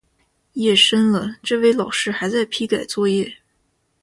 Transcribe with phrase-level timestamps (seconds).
[0.53, 3.37] 夜深了，这位老师还在批改作业